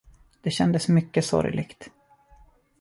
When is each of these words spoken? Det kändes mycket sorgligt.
Det 0.41 0.51
kändes 0.51 0.87
mycket 0.87 1.25
sorgligt. 1.25 1.89